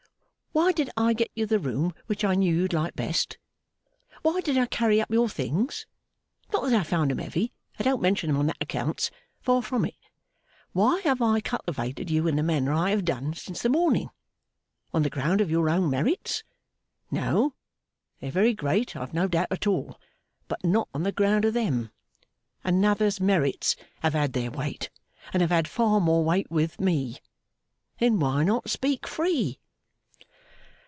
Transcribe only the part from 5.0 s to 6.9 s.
your things? Not that I